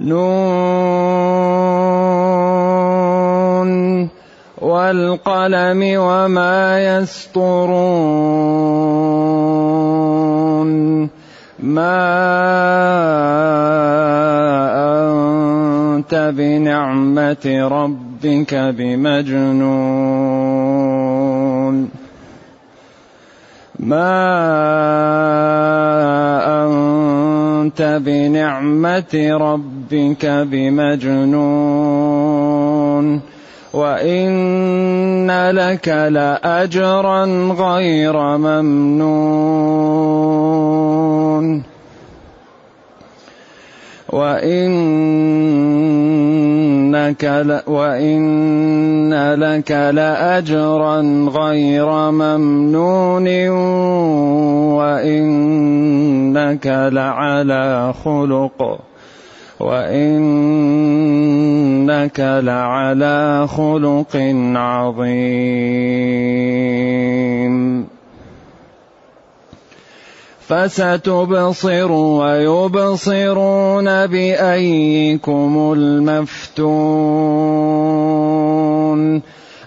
[0.00, 0.88] نون
[4.62, 8.04] والقلم وما يسطرون.
[11.58, 12.04] ما
[15.96, 19.94] أنت بنعمة ربك بمجنون
[23.78, 24.24] ما
[26.64, 31.74] أنت بنعمة ربك بمجنون
[33.72, 37.24] وإن لك لأجرا
[37.58, 40.23] غير ممنون
[44.12, 44.84] وإنك
[47.24, 47.60] ل...
[47.66, 51.00] وإن لك لأجرا
[51.36, 53.48] غير ممنون.
[54.78, 58.80] وإنك لعلى خلق.
[59.60, 60.00] وإنك
[62.20, 64.16] لعلى خلق
[64.56, 65.54] عظيم.
[70.54, 76.54] فستبصر ويبصرون بأيكم المفتون.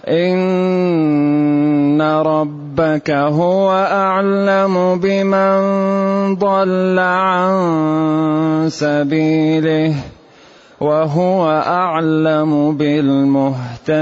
[0.08, 5.58] إن ربك هو أعلم بمن
[6.34, 9.94] ضل عن سبيله
[10.80, 13.98] وهو أعلم بالمهتدين.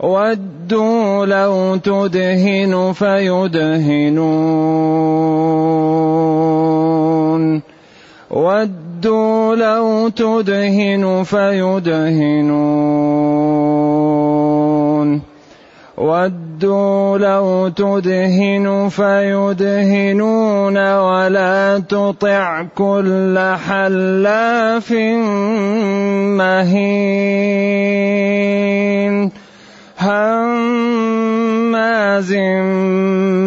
[0.00, 4.40] ودوا لو تدهن فيدهنون.
[8.30, 12.80] ودوا لو تدهن فيدهنون.
[16.00, 23.38] ودوا لو تدهن فيدهنون ولا تطع كل
[23.68, 24.92] حلاف
[26.40, 27.60] مهين
[30.00, 30.70] هماز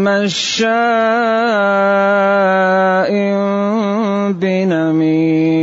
[0.05, 0.83] مشاء
[4.31, 5.62] بنميم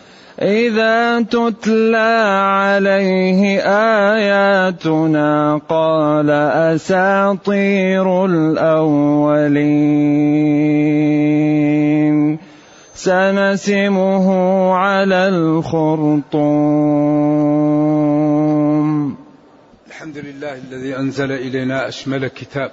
[0.41, 3.61] إذا تتلى عليه
[4.13, 6.29] آياتنا قال
[6.75, 9.61] أساطير الأولين.
[12.95, 14.27] سنسمه
[14.73, 16.41] على الخرطوم.
[19.87, 22.71] الحمد لله الذي أنزل إلينا أشمل كتاب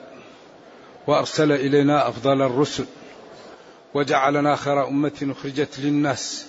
[1.07, 2.85] وأرسل إلينا أفضل الرسل
[3.95, 6.47] وجعلنا خير أمة أخرجت للناس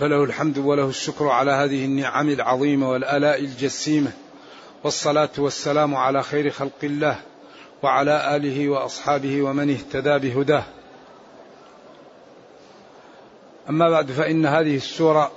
[0.00, 4.12] فله الحمد وله الشكر على هذه النعم العظيمة والآلاء الجسيمة.
[4.84, 7.20] والصلاة والسلام على خير خلق الله
[7.82, 10.64] وعلى آله وأصحابه ومن اهتدى بهداه.
[13.68, 15.32] أما بعد فإن هذه السورة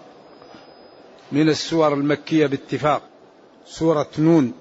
[1.31, 3.01] من السور المكية باتفاق
[3.65, 4.53] سورة نون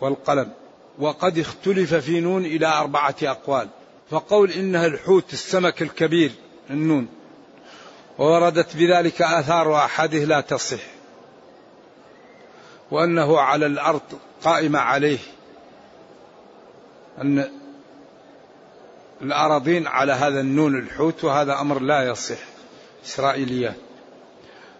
[0.00, 0.52] والقلم.
[0.98, 3.68] وقد اختلف في نون إلى أربعة أقوال.
[4.10, 6.30] فقول إنها الحوت السمك الكبير
[6.70, 7.08] النون.
[8.18, 10.80] ووردت بذلك آثار وأحاديث لا تصح.
[12.90, 14.02] وأنه على الأرض
[14.44, 15.18] قائمة عليه
[17.20, 17.50] أن
[19.22, 22.38] الأراضين على هذا النون الحوت وهذا أمر لا يصح
[23.04, 23.76] إسرائيليات.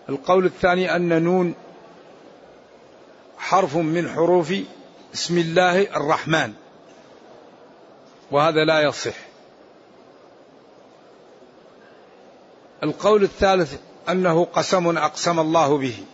[0.08, 1.54] القول الثاني أن نون
[3.38, 4.54] حرف من حروف
[5.14, 6.52] اسم الله الرحمن
[8.30, 9.25] وهذا لا يصح.
[12.86, 13.74] القول الثالث
[14.08, 16.04] أنه قسم أقسم الله به.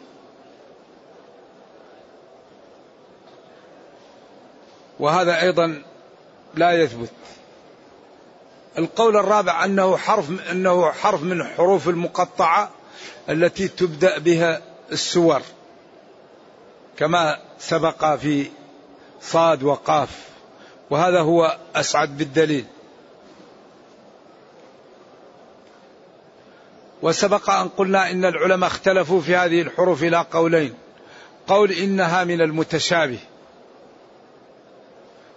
[5.00, 5.82] وهذا أيضا
[6.54, 7.10] لا يثبت.
[8.78, 12.70] القول الرابع أنه حرف أنه حرف من حروف المقطعة
[13.28, 15.42] التي تبدأ بها السور.
[16.96, 18.46] كما سبق في
[19.22, 20.28] صاد وقاف.
[20.90, 22.66] وهذا هو أسعد بالدليل.
[27.02, 30.74] وسبق أن قلنا إن العلماء اختلفوا في هذه الحروف إلى قولين.
[31.46, 33.18] قول إنها من المتشابه.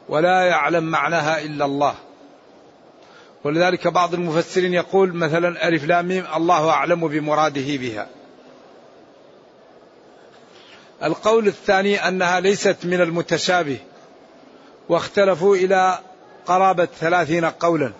[0.10, 1.96] ولا يعلم معناها إلا الله.
[3.44, 8.08] ولذلك بعض المفسرين يقول مثلا ألف لام ميم الله أعلم بمراده بها.
[11.04, 13.78] القول الثاني أنها ليست من المتشابه.
[14.90, 16.00] واختلفوا إلى
[16.46, 17.92] قرابة ثلاثين قولا.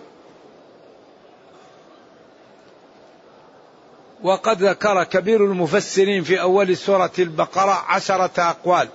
[4.26, 8.88] وقد ذكر كبير المفسرين في أول سورة البقرة عشرة أقوال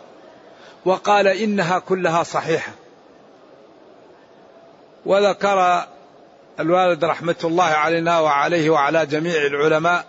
[0.85, 2.71] وقال إنها كلها صحيحة.
[5.05, 5.85] وذكر
[6.59, 10.05] الوالد رحمة الله علينا وعليه وعلى جميع العلماء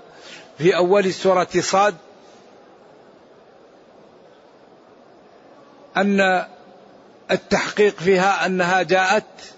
[0.59, 1.95] في أول سورة صاد
[5.97, 6.47] أن
[7.31, 9.55] التحقيق فيها أنها جاءت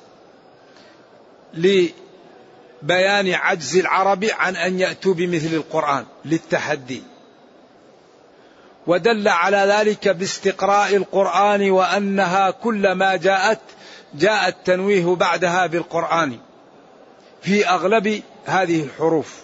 [2.82, 7.02] لبيان عجز العرب عن أن يأتوا بمثل القرآن للتحدي.
[8.86, 13.60] ودل على ذلك باستقراء القرآن وأنها كلما جاءت
[14.14, 16.38] جاء التنويه بعدها بالقرآن
[17.42, 19.34] في أغلب هذه الحروف.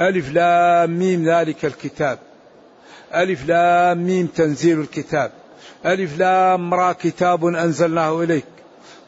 [0.00, 2.18] ألف لام ميم ذلك الكتاب.
[3.14, 5.30] ألف لام ميم تنزيل الكتاب.
[5.86, 8.55] ألف لام را كتاب أنزلناه إليك.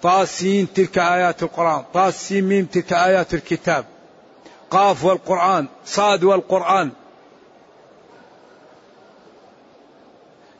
[0.02, 3.84] طاسين تلك آيات القرآن طاسين ميم تلك آيات الكتاب.
[4.70, 6.90] قاف والقرآن صاد والقرآن.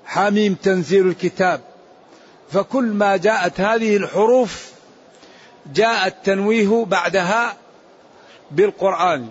[0.04, 1.60] حميم تنزيل الكتاب.
[2.52, 4.72] فكل ما جاءت هذه الحروف
[5.74, 7.56] جاء التنويه بعدها
[8.50, 9.28] بالقرآن.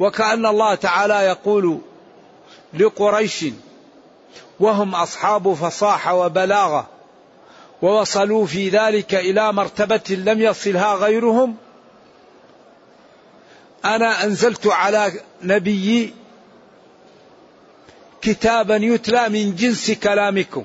[0.00, 1.80] وكأن الله تعالى يقول
[2.74, 3.44] لقريش
[4.60, 6.95] وهم أصحاب فصاحة وبلاغة.
[7.86, 11.56] ووصلوا في ذلك إلى مرتبة لم يصلها غيرهم.
[13.84, 15.12] أنا أنزلت على
[15.42, 16.14] نبيي
[18.22, 20.64] كتابا يتلى من جنس كلامكم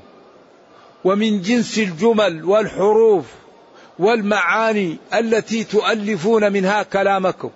[1.04, 3.26] ومن جنس الجمل والحروف
[4.00, 7.50] والمعاني التي تؤلفون منها كلامكم.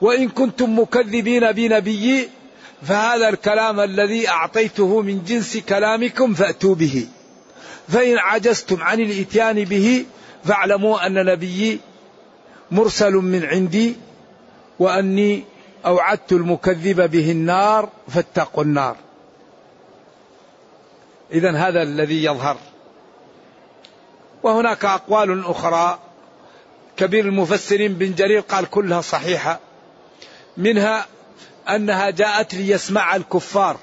[0.00, 2.28] وإن كنتم مكذبين بنبيي
[2.82, 7.06] فهذا الكلام الذي أعطيته من جنس كلامكم فأتوا به.
[7.88, 10.06] فإن عجزتم عن الإتيان به
[10.44, 11.80] فاعلموا أن نبيي
[12.70, 13.96] مرسل من عندي
[14.78, 15.44] وأني
[15.86, 18.96] أوعدت المكذب به النار فاتقوا النار.
[21.32, 22.56] إذا هذا الذي يظهر.
[24.42, 25.98] وهناك أقوال أخرى.
[26.96, 29.60] كبير المفسرين بن جرير قال كلها صحيحة.
[30.56, 31.06] منها
[31.68, 33.76] أنها جاءت ليسمع الكفار.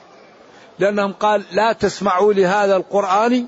[0.80, 3.45] لأنهم قال لا تسمعوا لهذا القرآن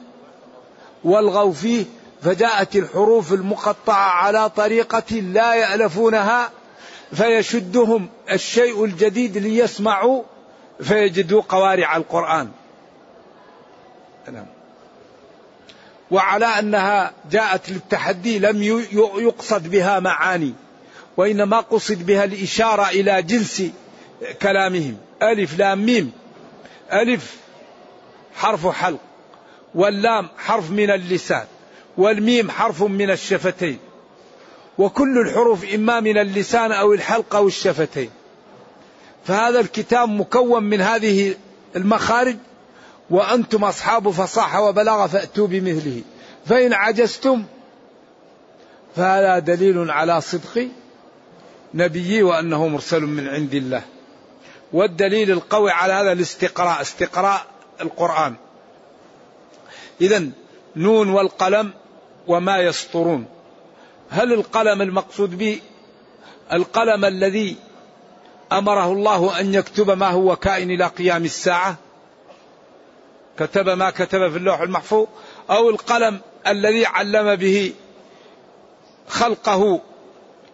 [1.04, 1.86] والغوا فيه
[2.22, 6.52] فجاءت الحروف المقطعة على طريقة لا يألفونها
[7.14, 10.24] فيشدهم الشيء الجديد ليسمعوا
[10.82, 12.50] فيجدوا قوارع القرآن.
[14.32, 14.46] نعم.
[16.12, 18.64] وعلى أنها جاءت للتحدي لم
[19.18, 20.54] يقصد بها معاني
[21.18, 23.64] وإنما قصد بها الإشارة إلى جنس
[24.42, 24.98] كلامهم.
[25.22, 26.12] ألف لام ميم.
[26.94, 27.38] ألف
[28.36, 29.00] حرف حلق.
[29.76, 31.46] واللام حرف من اللسان
[31.98, 33.80] والميم حرف من الشفتين
[34.78, 38.10] وكل الحروف إما من اللسان أو الحلق أو الشفتين.
[39.26, 41.36] فهذا الكتاب مكون من هذه
[41.76, 42.36] المخارج
[43.10, 46.02] وأنتم أصحاب فصاحة وبلاغة فأتوا بمثله.
[46.46, 47.44] فإن عجزتم
[48.96, 50.68] فهذا دليل على صدق
[51.74, 53.82] نبيي وأنه مرسل من عند الله.
[54.74, 57.46] والدليل القوي على هذا الاستقراء استقراء
[57.82, 58.36] القرآن.
[60.02, 60.24] إذا
[60.76, 61.74] نون والقلم
[62.28, 63.26] وما يسطرون.
[64.10, 65.60] هل القلم المقصود به
[66.54, 67.56] القلم الذي
[68.52, 71.76] أمره الله أن يكتب ما هو كائن إلى قيام الساعة؟
[73.40, 75.08] كتب ما كتب في اللوح المحفوظ؟
[75.50, 77.74] أو القلم الذي علم به
[79.08, 79.82] خلقه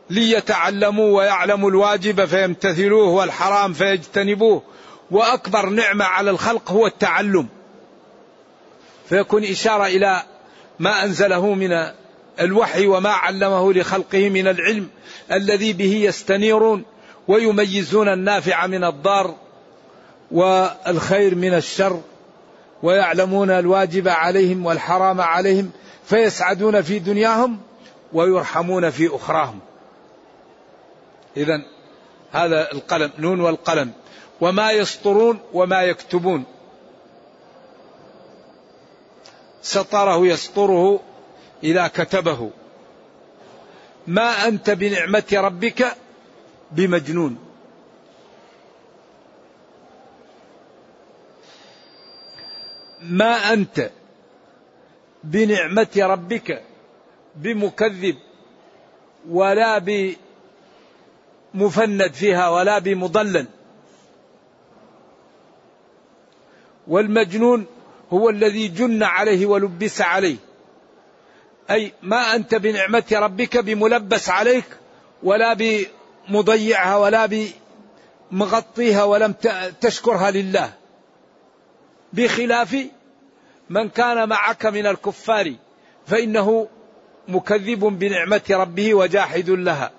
[0.09, 4.61] ليتعلموا ويعلموا الواجب فيمتثلوه والحرام فيجتنبوه؟
[5.11, 7.47] وأكبر نعمة على الخلق هو التعلم.
[9.09, 10.23] فيكون إشارة إلى
[10.79, 11.85] ما أنزله من
[12.39, 14.89] الوحي وما علمه لخلقه من العلم
[15.31, 16.83] الذي به يستنيرون
[17.27, 19.35] ويميزون النافع من الضار
[20.31, 22.01] والخير من الشر
[22.83, 25.71] ويعلمون الواجب عليهم والحرام عليهم
[26.05, 27.59] فيسعدون في دنياهم
[28.13, 29.59] ويرحمون في أخراهم.
[31.37, 31.61] اذا
[32.31, 33.91] هذا القلم نون والقلم
[34.41, 36.43] وما يسطرون وما يكتبون
[39.61, 40.99] سطره يسطره
[41.63, 42.51] إذا كتبه.
[44.07, 45.95] ما أنت بنعمة ربك
[46.71, 47.37] بمجنون.
[53.01, 53.89] ما أنت
[55.23, 56.63] بنعمة ربك
[57.35, 58.15] بمكذب
[59.29, 59.77] ولا
[61.53, 63.47] بمفند فيها ولا بمضلل.
[66.87, 67.65] والمجنون
[68.13, 70.35] هو الذي جن عليه ولبس عليه.
[71.71, 74.65] أي ما أنت بنعمة ربك بملبس عليك
[75.23, 75.57] ولا
[76.29, 77.49] بمضيعها ولا
[78.31, 79.33] بمغطيها ولم
[79.81, 80.73] تشكرها لله.
[82.13, 82.77] بخلاف
[83.69, 85.55] من كان معك من الكفار
[86.07, 86.67] فإنه
[87.27, 89.91] مكذب بنعمة ربه وجاحد لها.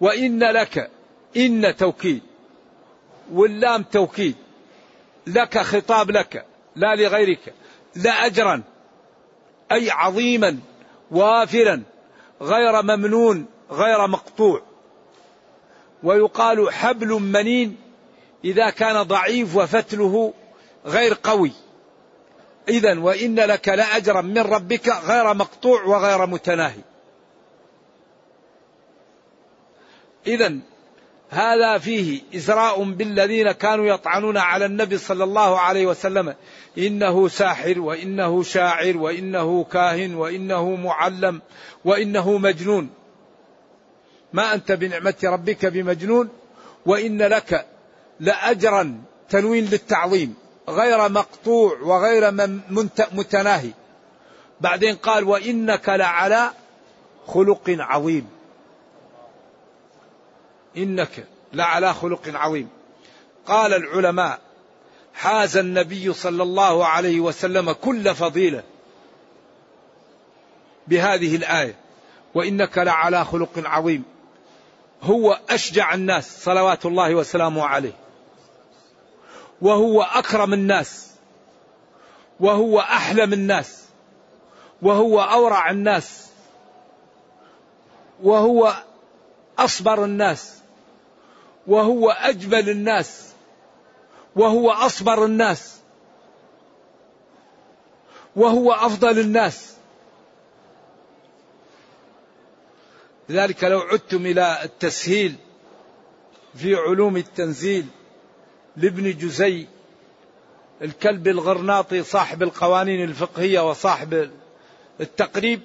[0.00, 0.90] وإن لك
[1.36, 2.22] إن توكيد
[3.32, 4.36] واللام توكيد
[5.26, 6.53] لك خطاب لك.
[6.76, 7.54] لا لغيرك
[7.94, 8.62] لا أجرا
[9.72, 10.58] أي عظيما
[11.10, 11.82] وافرا
[12.42, 14.62] غير ممنون غير مقطوع.
[16.02, 17.76] ويقال حبل منين
[18.44, 20.32] إذا كان ضعيف وفتله
[20.86, 21.52] غير قوي.
[22.68, 26.80] إذا وإن لك لأجرا من ربك غير مقطوع وغير متناهي.
[30.26, 30.58] إذا
[31.30, 36.34] هذا فيه إزراء بالذين كانوا يطعنون على النبي صلى الله عليه وسلم.
[36.78, 41.42] إنه ساحر وإنه شاعر وإنه كاهن وإنه معلم
[41.84, 42.90] وإنه مجنون.
[44.32, 46.28] ما أنت بنعمة ربك بمجنون؟
[46.86, 47.66] وإن لك
[48.20, 50.34] لأجرا تنوين للتعظيم
[50.68, 52.30] غير مقطوع وغير
[53.12, 53.70] متناهي.
[54.60, 56.50] بعدين قال وإنك لعلى
[57.26, 58.33] خلق عظيم.
[60.76, 62.68] إنك لعلى خلق عظيم.
[63.46, 64.38] قال العلماء
[65.14, 68.62] حاز النبي صلى الله عليه وسلم كل فضيلة
[70.88, 71.74] بهذه الآية
[72.34, 74.04] وإنك لعلى خلق عظيم.
[75.02, 77.92] هو أشجع الناس صلوات الله وسلامه عليه
[79.62, 81.10] وهو أكرم الناس
[82.40, 83.84] وهو أحلم الناس
[84.82, 86.26] وهو أورع الناس
[88.22, 88.74] وهو
[89.58, 90.58] أصبر الناس
[91.66, 93.32] وهو أجمل الناس
[94.36, 95.80] وهو أصبر الناس
[98.36, 99.74] وهو أفضل الناس.
[103.28, 105.34] لذلك لو عدتم إلى التسهيل
[106.54, 107.86] في علوم التنزيل
[108.76, 109.66] لابن جزي
[110.82, 114.30] الكلب الغرناطي صاحب القوانين الفقهية وصاحب
[115.00, 115.60] التقريب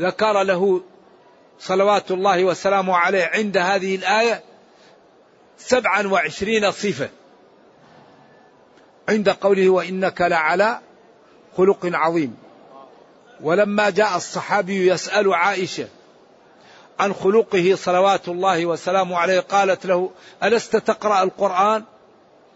[0.00, 0.82] ذكر له
[1.60, 4.42] صلوات الله وسلامه عليه عند هذه الآية
[5.58, 7.08] سبعا وعشرين صفة.
[9.08, 10.80] عند قوله وإنك لعلى
[11.56, 12.36] خلق عظيم.
[13.40, 15.88] ولما جاء الصحابي يسأل عائشة
[17.00, 20.10] عن خلقه صلوات الله وسلامه عليه قالت له
[20.42, 21.84] ألست تقرأ القرآن؟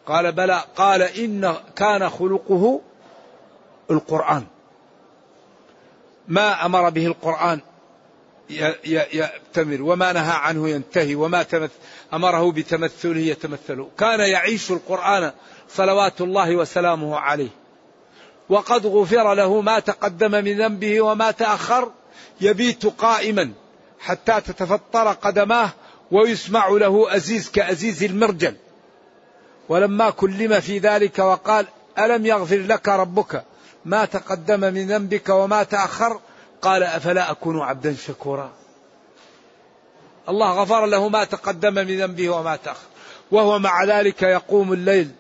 [0.07, 0.65] قال بلى.
[0.77, 2.81] قال إن كان خلقه
[3.91, 4.47] القرآن.
[6.29, 7.61] ما أمر به القرآن؟
[8.51, 11.47] يأتمر وما نهى عنه ينتهي وما
[12.15, 15.33] أمره بتمثله يتمثله كان يعيش القرآن
[15.69, 17.49] صلوات الله وسلامه عليه.
[18.49, 21.93] وقد غفر له ما تقدم من ذنبه وما تأخر.
[22.41, 23.53] يبيت قائما
[24.01, 25.71] حتى تتفطر قدماه
[26.11, 28.57] ويسمع له أزيز كأزيز المرجل.
[29.69, 31.67] ولما كلم في ذلك وقال
[31.99, 33.45] ألم يغفر لك ربك
[33.85, 36.21] ما تقدم من ذنبك وما تأخر؟
[36.65, 38.53] قال أفلا أكون عبدا شكورا؟
[40.29, 42.87] الله غفر له ما تقدم من ذنبه وما تأخر.
[43.31, 45.11] وهو مع ذلك يقوم الليل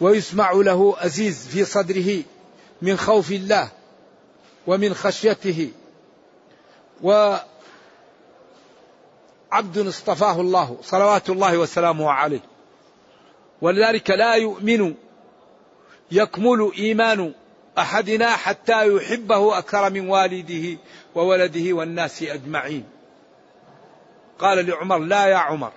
[0.00, 2.22] ويسمع له أزيز في صدره
[2.82, 3.68] من خوف الله
[4.66, 5.70] ومن خشيته.
[7.02, 7.42] وعبد
[9.76, 12.42] اصطفاه الله صلوات الله وسلامه عليه.
[13.62, 14.94] ولذلك لا يؤمن
[16.10, 17.32] يكمل إيمان
[17.78, 20.78] أحدنا حتى يحبه أكثر من والده
[21.14, 22.84] وولده والناس أجمعين.
[24.38, 25.72] قال لعمر: لا يا عمر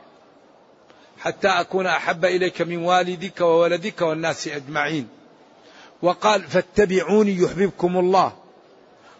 [1.19, 5.07] حتى أكون أحب إليك من والدك وولدك والناس أجمعين.
[6.01, 8.33] وقال: فاتبعوني يحببكم الله.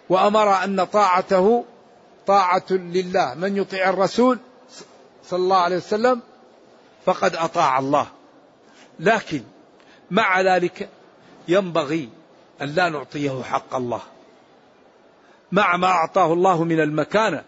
[0.10, 1.66] وأمر أن طاعته
[2.28, 4.40] طاعة لله، من يطيع الرسول
[5.26, 6.22] صلى الله عليه وسلم
[7.06, 8.08] فقد أطاع الله.
[9.00, 9.42] لكن
[10.12, 10.90] مع ذلك
[11.48, 12.10] ينبغي
[12.62, 14.02] أن لا نعطيه حق الله.
[15.52, 17.44] مع ما أعطاه الله من المكانة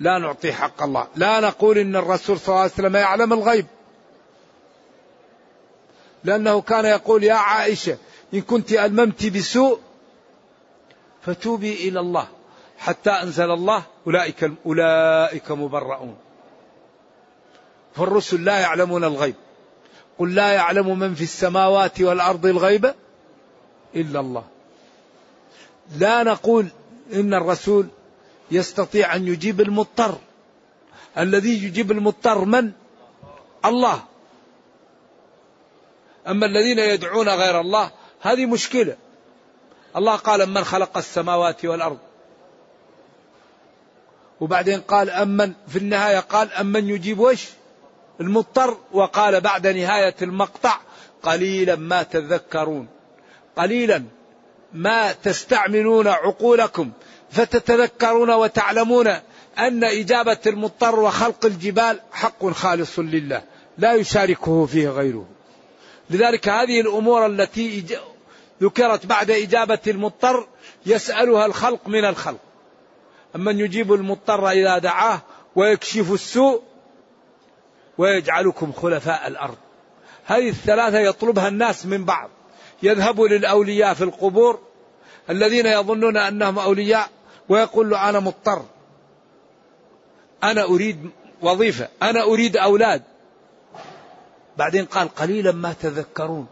[0.00, 1.06] لا نعطي حق الله.
[1.16, 3.66] لا نقول إن الرسول صلى الله عليه وسلم يعلم الغيب.
[6.24, 7.98] لأنه كان يقول يا عائشة
[8.34, 9.80] إن كنت ألممت بسوء
[11.22, 12.26] فتوبي إلى الله
[12.78, 13.82] حتى أنزل الله.
[14.06, 16.16] أولئك أولئك مبرؤون.
[17.94, 19.34] فالرسل لا يعلمون الغيب.
[20.18, 22.94] قل لا يعلم من في السماوات والأرض الغيب.
[23.96, 24.44] إلا الله.
[25.98, 26.66] لا نقول
[27.12, 27.86] إن الرسول
[28.50, 30.18] يستطيع أن يجيب المضطر.
[31.18, 32.72] الذي يجيب المضطر من؟
[33.64, 34.02] الله.
[36.28, 38.96] أما الذين يدعون غير الله هذه مشكلة.
[39.96, 41.98] الله قال من خلق السماوات والأرض.
[44.40, 45.52] وبعدين قال أمن.
[45.68, 47.48] في النهاية قال أمن يجيب وش؟
[48.20, 48.76] المضطر.
[48.92, 50.78] وقال بعد نهاية المقطع
[51.22, 52.88] قليلا ما تذكرون.
[53.56, 54.04] قليلا
[54.72, 56.90] ما تستعملون عقولكم
[57.30, 59.06] فتتذكرون وتعلمون
[59.58, 63.42] أن إجابة المضطر وخلق الجبال حق خالص لله
[63.78, 65.26] لا يشاركه فيه غيره.
[66.10, 67.84] لذلك هذه الأمور التي
[68.62, 70.46] ذكرت بعد إجابة المضطر
[70.86, 72.40] يسألها الخلق من الخلق.
[73.36, 75.20] أمن يجيب المضطر إذا دعاه
[75.56, 76.62] ويكشف السوء
[77.98, 79.56] ويجعلكم خلفاء الأرض.
[80.24, 82.30] هذه الثلاثة يطلبها الناس من بعض.
[82.82, 84.60] يذهب للأولياء في القبور
[85.30, 87.08] الذين يظنون أنهم أولياء
[87.48, 88.64] ويقول له أنا مضطر.
[90.44, 91.10] أنا أريد
[91.42, 91.88] وظيفة.
[92.02, 93.02] أنا أريد أولاد.
[94.56, 96.46] بعدين قال قليلا ما تذكرون.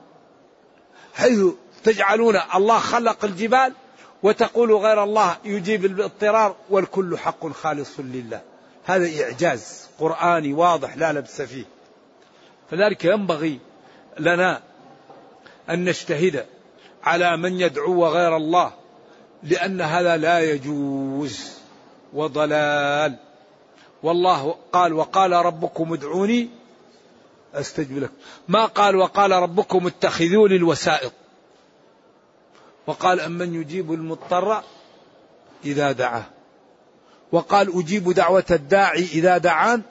[1.14, 1.40] حيث
[1.84, 3.72] تجعلون الله خلق الجبال
[4.22, 8.40] وتقول غير الله يجيب الاضطرار والكل حق خالص لله.
[8.84, 11.64] هذا إعجاز قرآني واضح لا لبس فيه.
[12.70, 13.60] فذلك ينبغي
[14.18, 14.62] لنا
[15.70, 16.46] أن نجتهد
[17.02, 18.72] على من يدعو غير الله
[19.42, 21.50] لأن هذا لا يجوز
[22.12, 23.16] وضلال.
[24.02, 26.48] والله قال وقال ربكم ادعوني
[27.54, 28.14] أستجب لكم.
[28.48, 31.12] ما قال وقال ربكم اتخذوا لي الوسائط.
[32.86, 34.62] وقال أمن يجيب المضطر
[35.64, 36.24] إذا دعاه.
[37.32, 39.82] وقال أجيب دعوة الداعي إذا دعان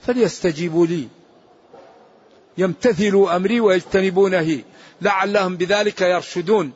[0.00, 1.08] فليستجيبوا لي.
[2.58, 4.64] يمتثلوا أمري ويجتنبوا نهي
[5.02, 6.72] لعلهم بذلك يرشدون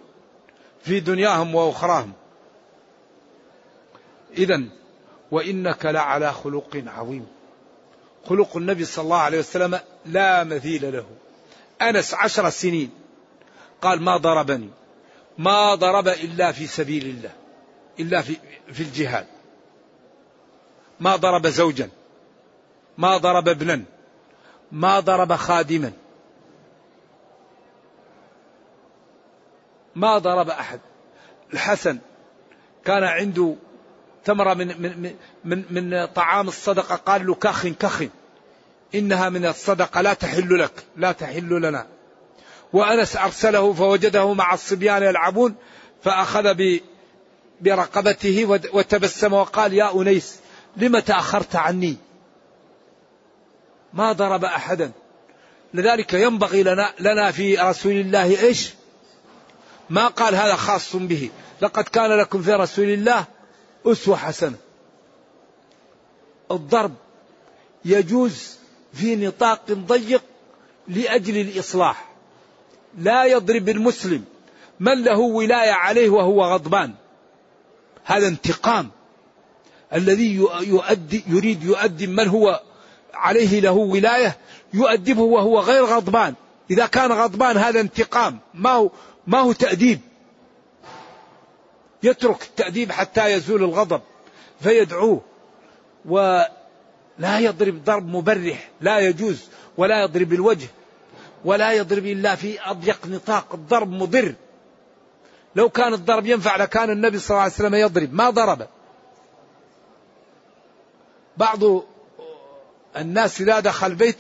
[0.83, 2.12] في دنياهم وأخراهم.
[4.39, 4.62] إذا
[5.31, 7.27] وإنك لعلى خلق عظيم.
[8.29, 11.07] خلق النبي صلى الله عليه وسلم لا مثيل له.
[11.83, 12.91] أنس عشر سنين.
[13.83, 14.71] قال ما ضربني.
[15.39, 17.33] ما ضرب إلا في سبيل الله.
[18.01, 18.37] إلا في,
[18.73, 19.27] في الجهاد.
[21.01, 21.89] ما ضرب زوجا.
[22.99, 23.83] ما ضرب ابنا.
[24.73, 25.93] ما ضرب خادما.
[29.95, 30.81] ما ضرب أحد.
[31.53, 31.99] الحسن
[32.85, 33.55] كان عنده
[34.25, 36.97] تمرة من, من, من, من طعام الصدقة.
[36.97, 38.03] قال له كخ كخ.
[38.95, 40.01] إنها من الصدقة.
[40.01, 40.85] لا تحل لك.
[40.97, 41.87] لا تحل لنا.
[42.73, 45.55] وأنس أرسله فوجده مع الصبيان يلعبون
[46.03, 46.55] فأخذ
[47.61, 50.37] برقبته وتبسم وقال يا أنيس
[50.77, 51.97] لم تأخرت عني؟
[53.97, 54.93] ما ضرب أحدا.
[55.75, 58.71] لذلك ينبغي لنا, لنا في رسول الله إيش؟
[59.91, 61.31] ما قال هذا خاص به.
[61.63, 63.25] لقد كان لكم في رسول الله
[63.87, 64.57] أسوة حسنة.
[66.51, 66.95] الضرب
[67.85, 68.57] يجوز
[68.93, 70.23] في نطاق ضيق
[70.89, 72.13] لأجل الإصلاح.
[72.99, 74.25] لا يضرب المسلم
[74.81, 76.95] من له ولاية عليه وهو غضبان.
[78.05, 78.91] هذا انتقام.
[79.95, 82.61] الذي يؤدي يريد يؤدي من هو
[83.17, 84.37] عليه له ولاية
[84.75, 86.35] يؤدبه وهو غير غضبان.
[86.71, 88.39] إذا كان غضبان هذا انتقام.
[88.55, 88.91] ما هو
[89.27, 90.01] ما هو تأديب.
[92.03, 94.01] يترك التأديب حتى يزول الغضب
[94.61, 95.21] فيدعوه.
[96.05, 98.69] ولا يضرب ضرب مبرح.
[98.81, 99.45] لا يجوز.
[99.77, 100.69] ولا يضرب الوجه.
[101.45, 103.55] ولا يضرب إلا في أضيق نطاق.
[103.55, 104.35] الضرب مضر.
[105.57, 108.15] لو كان الضرب ينفع لكان النبي صلى الله عليه وسلم يضرب.
[108.15, 108.67] ما ضرب.
[111.37, 111.61] بعض
[112.97, 114.17] الناس إذا دخل بيت.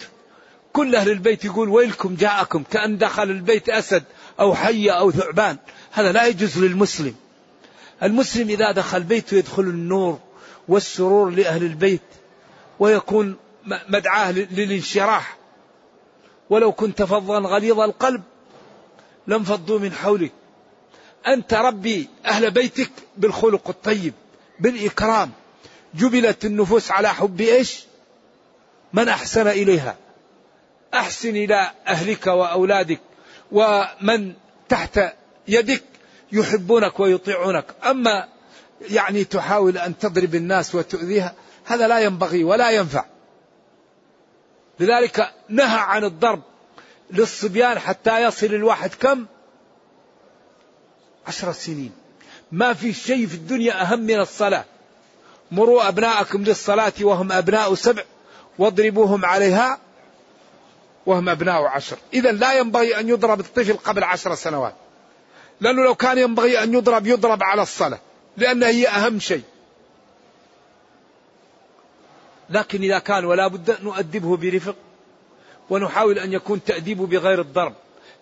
[0.72, 4.04] كل أهل البيت يقول ويلكم جاءكم كأن دخل البيت أسد
[4.40, 5.56] أو حية أو ثعبان.
[5.92, 7.14] هذا لا يجوز للمسلم.
[8.02, 10.18] المسلم إذا دخل بيته يدخل النور
[10.68, 12.00] والسرور لأهل البيت
[12.78, 13.36] ويكون
[13.88, 15.36] مدعاه للانشراح.
[16.50, 18.22] ولو كنت فظا غليظ القلب
[19.26, 20.32] لانفضوا من حولك.
[21.26, 24.14] أنت ربي أهل بيتك بالخلق الطيب
[24.60, 25.30] بالإكرام.
[25.94, 27.84] جبلت النفوس على حب إيش؟
[28.92, 29.96] من أحسن إليها؟
[30.94, 33.00] أحسن إلى أهلك وأولادك.
[33.52, 34.34] ومن
[34.68, 35.00] تحت
[35.48, 35.82] يدك
[36.32, 37.64] يحبونك ويطيعونك.
[37.84, 38.28] أما
[38.90, 43.04] يعني تحاول أن تضرب الناس وتؤذيها هذا لا ينبغي ولا ينفع.
[44.80, 46.42] لذلك نهى عن الضرب
[47.10, 49.26] للصبيان حتى يصل الواحد كم؟
[51.26, 51.92] عشر سنين.
[52.52, 54.64] ما في شيء في الدنيا أهم من الصلاة.
[55.50, 58.02] مروا أبناءكم للصلاة وهم أبناء سبع.
[58.58, 59.78] واضربوهم عليها
[61.06, 61.96] وهم أبناء عشر.
[62.14, 64.74] إذا لا ينبغي أن يضرب الطفل قبل عشر سنوات.
[65.60, 67.98] لأنه لو كان ينبغي أن يضرب يضرب على الصلاة
[68.36, 69.42] لأن هي أهم شيء.
[72.50, 74.76] لكن إذا كان ولا بد نؤدبه برفق
[75.70, 77.74] ونحاول أن يكون تأديبه بغير الضرب.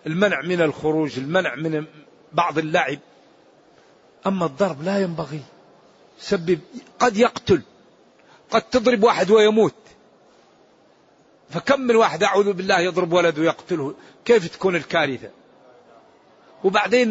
[0.07, 1.85] المنع من الخروج المنع من
[2.33, 2.99] بعض اللعب.
[4.27, 5.41] أما الضرب لا ينبغي.
[6.19, 6.59] سبب
[6.99, 7.61] قد يقتل
[8.49, 9.73] قد تضرب واحد ويموت.
[11.49, 15.29] فكم من واحد أعوذ بالله يضرب ولده ويقتله؟ كيف تكون الكارثة؟
[16.63, 17.09] وبعدين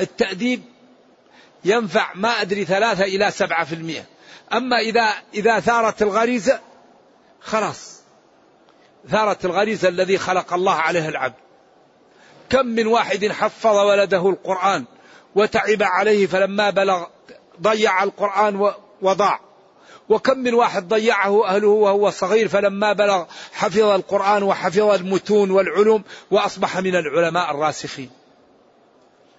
[0.00, 0.62] التأديب
[1.64, 4.04] ينفع ما أدري ثلاثة إلى سبعة في المئة.
[4.52, 6.60] أما إذا إذا ثارت الغريزة
[7.40, 8.00] خلاص.
[9.08, 11.34] ثارت الغريزة الذي خلق الله عليها العبد.
[12.50, 14.84] كم من واحد حفظ ولده القرآن
[15.34, 17.06] وتعب عليه فلما بلغ
[17.62, 19.49] ضيع القرآن وضاع.
[20.10, 26.78] وكم من واحد ضيعه أهله وهو صغير فلما بلغ حفظ القرآن وحفظ المتون والعلوم وأصبح
[26.78, 28.10] من العلماء الراسخين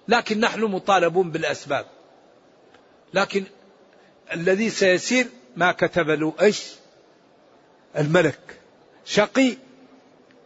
[0.08, 1.86] لكن نحن مطالبون بالأسباب
[3.14, 3.44] لكن
[4.32, 6.62] الذي سيسير ما كتب له إيش؟
[7.98, 8.60] الملك
[9.04, 9.56] شقي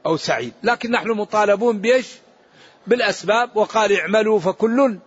[0.07, 2.07] أو سعيد، لكن نحن مطالبون بإيش؟
[2.87, 4.99] بالأسباب وقال اعملوا فكل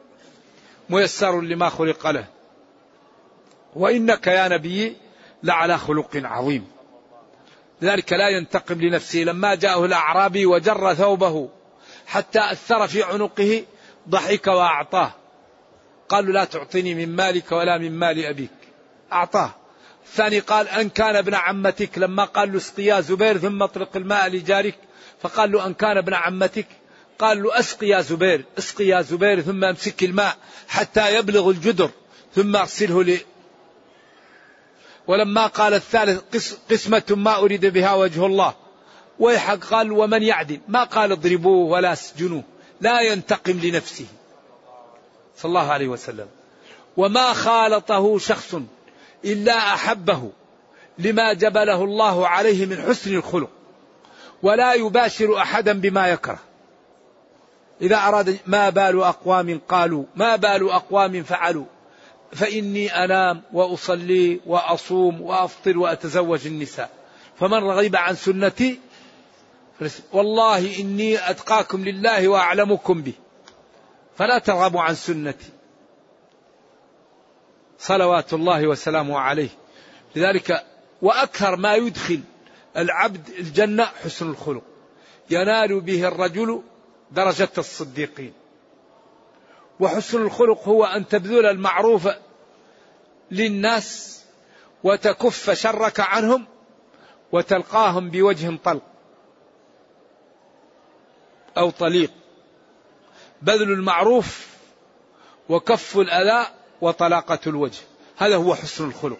[0.89, 2.27] ميسر لما خلق له.
[3.75, 4.97] وإنك يا نبي
[5.43, 6.67] لعلى خلق عظيم.
[7.81, 11.49] لذلك لا ينتقم لنفسه لما جاءه الأعرابي وجر ثوبه
[12.07, 13.63] حتى أثر في عنقه
[14.09, 15.11] ضحك وأعطاه.
[16.09, 18.49] قالوا لا تعطيني من مالك ولا من مال أبيك.
[19.13, 19.51] أعطاه
[20.09, 24.29] الثاني قال أن كان ابن عمتك لما قال له اسقي يا زبير ثم اطلق الماء
[24.29, 24.75] لجارك
[25.21, 26.67] فقال له أن كان ابن عمتك
[27.19, 31.89] قال له اسقي يا زبير اسقي يا زبير ثم أمسك الماء حتى يبلغ الجدر
[32.35, 33.19] ثم اغسله لي
[35.09, 36.21] ولما قال الثالث
[36.71, 38.53] قسمة ما أريد بها وجه الله.
[39.19, 42.43] ويحق قال ومن يعدل؟ ما قال اضربوه ولا أسجنوه.
[42.81, 44.05] لا ينتقم لنفسه.
[45.37, 46.27] صلى الله عليه وسلم.
[46.97, 48.55] وما خالطه شخص
[49.25, 50.29] إلا أحبه
[50.97, 53.49] لما جبله الله عليه من حسن الخلق.
[54.43, 56.39] ولا يباشر أحدا بما يكره.
[57.81, 61.65] إذا أراد ما بال أقوام قالوا ما بال أقوام فعلوا.
[62.31, 66.89] فإني أنام وأصلي وأصوم وأفطر وأتزوج النساء.
[67.39, 68.79] فمن رغب عن سنتي
[70.13, 73.13] والله إني أتقاكم لله وأعلمكم به.
[74.17, 75.49] فلا ترغبوا عن سنتي.
[77.79, 79.49] صلوات الله وسلامه عليه.
[80.15, 80.65] لذلك
[81.01, 82.21] وأكثر ما يدخل
[82.77, 84.63] العبد الجنة حسن الخلق.
[85.29, 86.61] ينال به الرجل
[87.11, 88.33] درجة الصديقين.
[89.79, 92.09] وحسن الخلق هو أن تبذل المعروف
[93.31, 94.19] للناس
[94.83, 96.45] وتكف شرك عنهم
[97.31, 98.83] وتلقاهم بوجه طلق
[101.57, 102.11] أو طليق.
[103.41, 104.47] بذل المعروف
[105.49, 106.47] وكف الأذى
[106.81, 107.81] وطلاقة الوجه.
[108.17, 109.19] هذا هو حسن الخلق.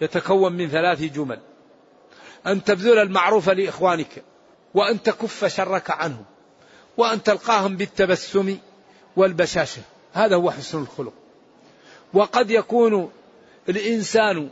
[0.00, 1.40] يتكون من ثلاث جمل.
[2.46, 4.24] أن تبذل المعروف لإخوانك
[4.74, 6.24] وأن تكف شرك عنهم
[6.96, 8.58] وأن تلقاهم بالتبسم
[9.16, 9.82] والبشاشة.
[10.12, 11.12] هذا هو حسن الخلق.
[12.14, 13.10] وقد يكون
[13.68, 14.50] الإنسان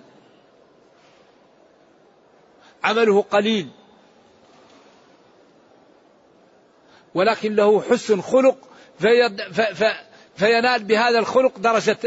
[2.84, 3.68] عمله قليل
[7.14, 8.56] ولكن له حسن خلق
[10.36, 11.98] فينال بهذا الخلق درجة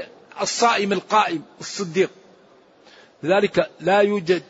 [0.41, 2.11] الصائم القائم الصديق.
[3.23, 4.43] لذلك لا يوجد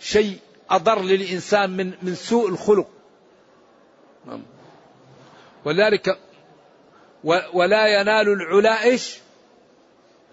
[0.00, 0.38] شيء
[0.70, 2.88] أضر للإنسان من من سوء الخلق.
[5.64, 6.18] ولذلك
[7.24, 9.18] ولا ينال العلا إيش؟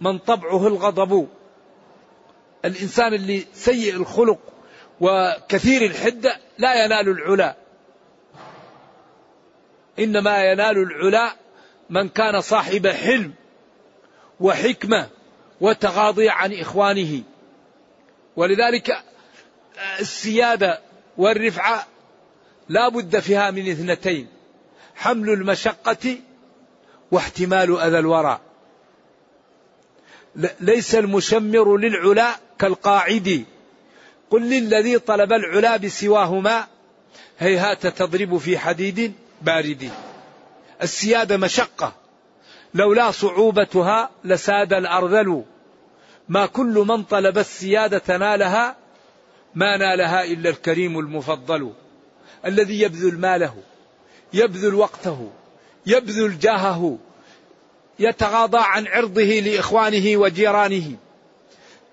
[0.01, 1.27] من طبعه الغضب.
[2.65, 4.39] الإنسان اللي سيء الخلق
[5.01, 7.55] وكثير الحدة لا ينال العلا.
[9.99, 11.35] إنما ينال العلا
[11.89, 13.33] من كان صاحب حلم
[14.39, 15.09] وحكمة
[15.61, 17.23] وتغاضي عن إخوانه.
[18.35, 19.03] ولذلك
[19.99, 20.79] السيادة
[21.17, 21.87] والرفعة
[22.69, 24.27] لا بد فيها من اثنتين
[24.95, 26.17] حمل المشقة
[27.11, 28.39] واحتمال أذى الورى
[30.59, 33.45] ليس المشمر للعلا كالقاعد.
[34.29, 36.67] قل للذي طلب العلا بسواهما.
[37.39, 39.91] هيهات تضرب في حديد بارد.
[40.81, 41.93] السيادة مشقة.
[42.73, 45.43] لولا صعوبتها لساد الأرذل.
[46.29, 48.75] ما كل من طلب السيادة نالها
[49.55, 51.73] ما نالها إلا الكريم المفضل.
[52.45, 53.55] الذي يبذل ماله
[54.33, 55.31] يبذل وقته.
[55.85, 56.97] يبذل جاهه
[57.99, 60.95] يتغاضى عن عرضه لإخوانه وجيرانه.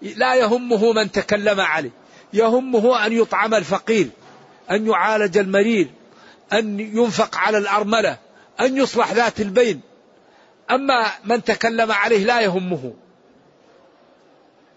[0.03, 1.91] لا يهمه من تكلم عليه
[2.33, 4.09] يهمه أن يطعم الفقير
[4.71, 5.89] أن يعالج المريض
[6.53, 8.19] أن ينفق على الأرملة
[8.61, 9.81] أن يصلح ذات البين.
[10.71, 12.95] أما من تكلم عليه لا يهمه.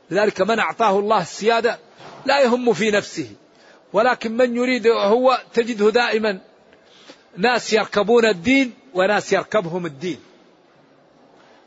[0.10, 1.80] لذلك من أعطاه الله السيادة
[2.26, 3.30] لا يهم في نفسه.
[3.94, 6.40] ولكن من يريد هو تجده دائما
[7.38, 10.20] ناس يركبون الدين وناس يركبهم الدين.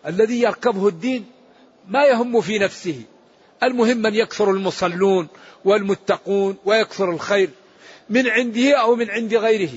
[0.07, 1.27] الذي يركبه الدين
[1.89, 3.03] ما يهم في نفسه.
[3.63, 5.29] المهم أن يكثر المصلون
[5.65, 7.51] والمتقون ويكثر الخير
[8.11, 9.73] من عنده أو من عند غيره.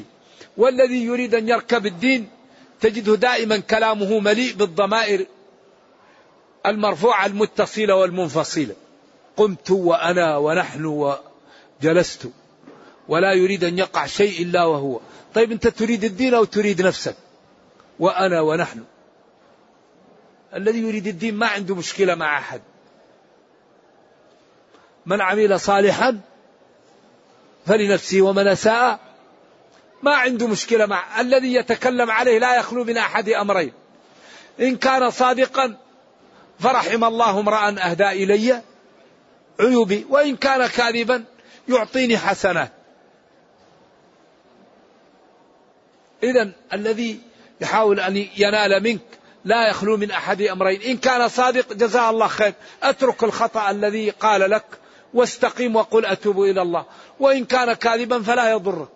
[0.58, 2.30] والذي يريد أن يركب الدين
[2.82, 5.26] تجده دائما كلامه مليء بالضمائر
[6.66, 8.76] المرفوعة المتصلة والمنفصلة.
[9.38, 10.86] قمت وأنا ونحن
[11.82, 12.30] وجلست.
[13.08, 15.00] ولا يريد أن يقع شيء إلا وهو.
[15.34, 17.16] طيب أنت تريد الدين أو تريد نفسك؟
[18.00, 18.84] وأنا ونحن.
[20.54, 22.62] الذي يريد الدين ما عنده مشكلة مع أحد.
[25.06, 26.20] من عمل صالحا
[27.66, 29.00] فلنفسه ومن أساء
[30.04, 33.74] ما عنده مشكلة مع الذي يتكلم عليه لا يخلو من أحد أمرين.
[34.60, 35.78] إن كان صادقا
[36.60, 38.62] فرحم الله امرأ أهدى إلي
[39.60, 41.24] عيوبي وإن كان كاذبا
[41.70, 42.72] يعطيني حسنات.
[46.24, 47.22] إذا الذي
[47.62, 49.02] يحاول أن ينال منك.
[49.46, 50.82] لا يخلو من أحد أمرين.
[50.82, 52.54] إن كان صادق جزاه الله خير.
[52.84, 54.65] أترك الخطأ الذي قال لك
[55.13, 56.86] واستقيم وقل أتوب إلى الله.
[57.20, 58.89] وإن كان كاذبا فلا يضرك.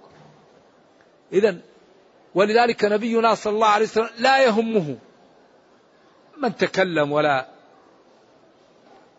[1.33, 1.57] إذا
[2.35, 4.97] ولذلك نبينا صلى الله عليه وسلم لا يهمه
[6.37, 7.47] من تكلم ولا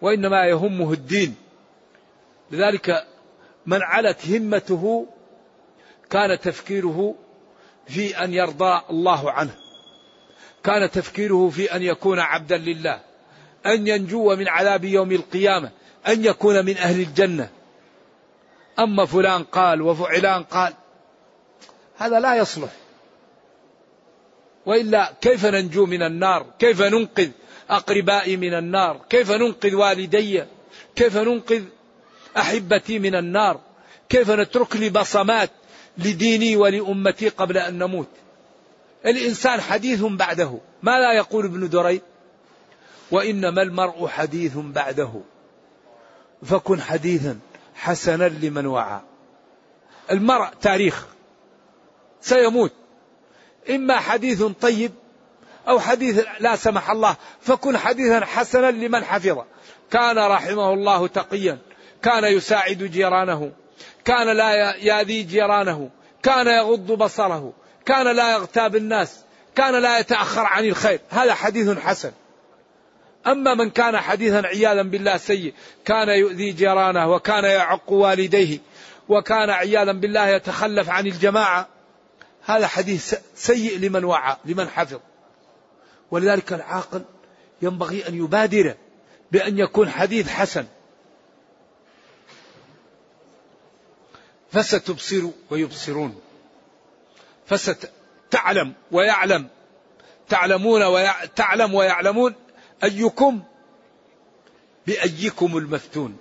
[0.01, 1.35] وإنما يهمه الدين.
[2.51, 3.07] لذلك
[3.67, 5.07] من علت همته
[6.11, 7.15] كان تفكيره
[7.89, 9.55] في أن يرضى الله عنه
[10.65, 13.01] كان تفكيره في أن يكون عبدا لله
[13.67, 15.71] أن ينجو من عذاب يوم القيامة
[16.09, 17.51] أن يكون من أهل الجنة
[18.79, 20.75] أما فلان قال وفعلان قال
[21.99, 22.71] هذا لا يصلح
[24.67, 27.31] وإلا كيف ننجو من النار؟ كيف ننقذ
[27.71, 30.45] أقربائي من النار؟ كيف ننقذ والدي؟
[30.97, 31.63] كيف ننقذ
[32.37, 33.61] أحبتي من النار؟
[34.09, 35.51] كيف نترك لي بصمات
[35.99, 38.09] لديني ولأمتي قبل أن نموت؟
[39.07, 42.03] الإنسان حديث بعده، ماذا يقول ابن دريد؟
[43.11, 45.21] وإنما المرء حديث بعده.
[46.43, 47.39] فكن حديثا
[47.75, 49.01] حسنا لمن وعى.
[50.11, 51.07] المرء تاريخ.
[52.21, 52.73] سيموت.
[53.71, 54.93] إما حديث طيب
[55.69, 59.39] أو حديث لا سمح الله فكن حديثا حسنا لمن حفظ
[59.91, 61.59] كان رحمه الله تقيا.
[62.03, 63.53] كان يساعد جيرانه.
[64.05, 65.91] كان لا يأذي جيرانه
[66.23, 67.53] كان يغض بصره
[67.87, 71.01] كان لا يغتاب الناس كان لا يتأخر عن الخير.
[71.11, 72.13] هذا حديث حسن.
[73.27, 78.59] أما من كان حديثا عياذا بالله سيء كان يؤذي جيرانه وكان يعق والديه
[79.09, 81.69] وكان عياذا بالله يتخلف عن الجماعة
[82.45, 85.01] هذا حديث سيء لمن وعى لمن حفظ.
[86.11, 87.03] ولذلك العاقل
[87.63, 88.75] ينبغي أن يبادر
[89.33, 90.65] بأن يكون حديث حسن.
[94.53, 96.21] فستبصر ويبصرون.
[97.47, 99.49] فستعلم ويعلم.
[100.29, 101.25] تعلمون ويع...
[101.25, 102.35] تعلم ويعلمون
[102.85, 103.43] أيكم
[104.87, 106.17] بأيكم المفتون.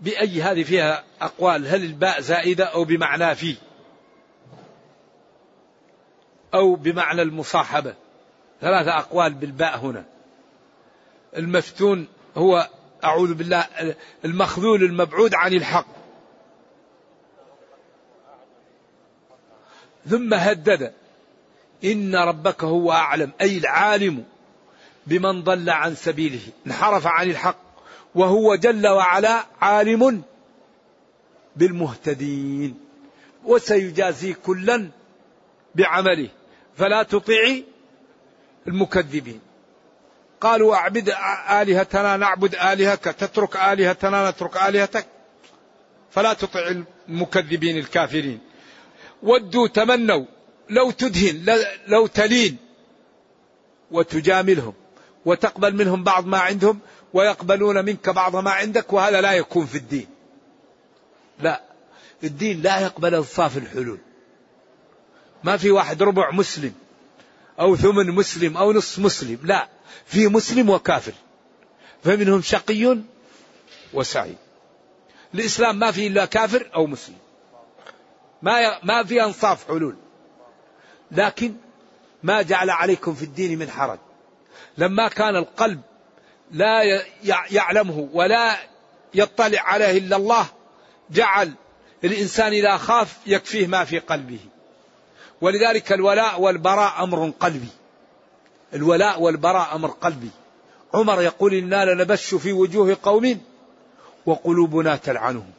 [0.00, 3.56] بأي هذه فيها أقوال هل الباء زائدة أو بمعنى في
[6.54, 7.94] أو بمعنى المصاحبة.
[8.60, 10.04] ثلاثة أقوال بالباء هنا.
[11.36, 12.68] المفتون هو
[13.04, 13.66] أعوذ بالله
[14.24, 15.95] المخذول المبعود عن الحق.
[20.08, 20.92] ثم هدد.
[21.84, 24.24] إن ربك هو أعلم أي العالم
[25.06, 27.58] بمن ضل عن سبيله انحرف عن الحق
[28.14, 30.22] وهو جل وعلا عالم
[31.56, 32.78] بالمهتدين
[33.44, 34.88] وسيجازي كلا
[35.74, 36.28] بعمله
[36.76, 37.64] فلا تطيعي
[38.68, 39.40] المكذبين.
[40.40, 41.14] قالوا أعبد
[41.50, 45.06] آلهتنا نعبد آلهتك تترك آلهتنا نترك آلهتك
[46.10, 48.40] فلا تطع المكذبين الكافرين.
[49.22, 50.24] ودوا تمنوا
[50.70, 52.56] لو تدهن لو تلين
[53.90, 54.74] وتجاملهم
[55.24, 56.78] وتقبل منهم بعض ما عندهم
[57.12, 60.06] ويقبلون منك بعض ما عندك وهذا لا يكون في الدين.
[61.40, 61.62] لا
[62.24, 63.98] الدين لا يقبل انصاف الحلول.
[65.44, 66.72] ما في واحد ربع مسلم
[67.60, 69.68] أو ثمن مسلم أو نصف مسلم لا
[70.06, 71.12] في مسلم وكافر.
[72.04, 72.98] فمنهم شقي
[73.94, 74.36] وسعيد.
[75.34, 77.16] الإسلام ما فيه إلا كافر أو مسلم.
[78.42, 79.96] ما ما في أنصاف حلول.
[81.10, 81.54] لكن
[82.22, 83.98] ما جعل عليكم في الدين من حرج.
[84.78, 85.80] لما كان القلب
[86.50, 86.82] لا
[87.50, 88.56] يعلمه ولا
[89.14, 90.46] يطلع عليه إلا الله
[91.10, 91.52] جعل
[92.04, 94.38] الإنسان إذا خاف يكفيه ما في قلبه.
[95.40, 97.68] ولذلك الولاء والبراء أمر قلبي.
[98.74, 100.30] الولاء والبراء أمر قلبي.
[100.94, 103.40] عمر يقول إنا لنبش في وجوه قوم
[104.26, 105.52] وقلوبنا تلعنهم.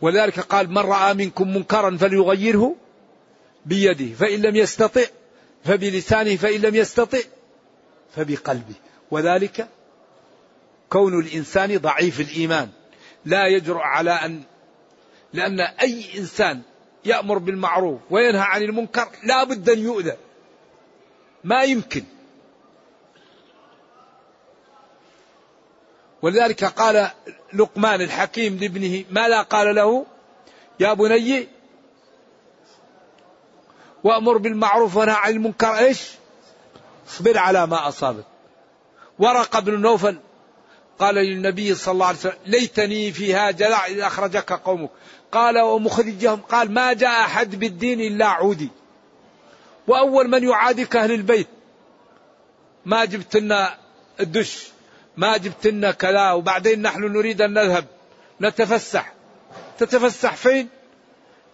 [0.00, 2.76] ولذلك قال من رأى منكم منكرا فليغيره
[3.66, 5.04] بيده فإن لم يستطع
[5.64, 7.18] فبلسانه فإن لم يستطع
[8.16, 8.74] فبقلبه.
[9.10, 9.68] وذلك
[10.90, 12.68] كون الإنسان ضعيف الإيمان.
[13.24, 14.42] لا يجرؤ على أن
[15.32, 16.60] لأن أي إنسان
[17.04, 20.16] يأمر بالمعروف وينهى عن المنكر لا بد أن يؤذى.
[21.44, 22.04] ما يمكن.
[26.22, 27.10] ولذلك قال
[27.52, 30.06] لقمان الحكيم لابنه ماذا قال له؟
[30.80, 31.48] يا بني
[34.04, 35.78] وأمر بالمعروف ونهى عن المنكر.
[35.78, 36.10] إيش؟
[37.08, 38.24] اصبر على ما أصابك.
[39.18, 40.18] ورق بن نوفل
[40.98, 44.90] قال للنبي صلى الله عليه وسلم ليتني فيها جلع إذا أخرجك قومك.
[45.32, 48.68] قال ومخرجهم قال ما جاء أحد بالدين إلا عودي.
[49.86, 51.48] وأول من يعاديك أهل البيت.
[52.86, 53.74] ما جبت لنا
[54.20, 54.68] الدش.
[55.18, 57.84] ما جبت لنا كذا وبعدين نحن نريد أن نذهب.
[58.40, 59.12] نتفسح.
[59.78, 60.68] تتفسح فين؟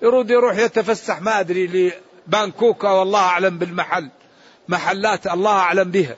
[0.03, 1.93] يريد يروح يتفسح ما أدري
[2.27, 4.09] لبانكوكا والله أعلم بالمحل.
[4.69, 6.17] محلات الله أعلم بها.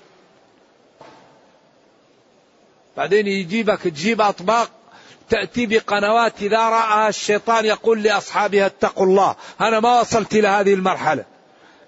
[2.97, 4.71] بعدين يجيبك تجيب أطباق
[5.29, 9.37] تأتي بقنوات إذا رأى الشيطان يقول لأصحابها اتقوا الله.
[9.61, 11.25] أنا ما وصلت إلى هذه المرحلة.